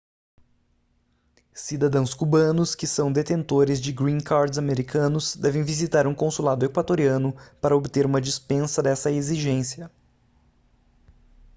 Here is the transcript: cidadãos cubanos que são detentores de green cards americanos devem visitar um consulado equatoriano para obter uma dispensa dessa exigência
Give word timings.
cidadãos 1.53 2.15
cubanos 2.15 2.73
que 2.73 2.87
são 2.87 3.13
detentores 3.13 3.79
de 3.79 3.91
green 3.93 4.19
cards 4.19 4.57
americanos 4.57 5.35
devem 5.35 5.61
visitar 5.61 6.07
um 6.07 6.15
consulado 6.15 6.65
equatoriano 6.65 7.33
para 7.61 7.77
obter 7.77 8.03
uma 8.07 8.19
dispensa 8.19 8.81
dessa 8.81 9.11
exigência 9.11 9.91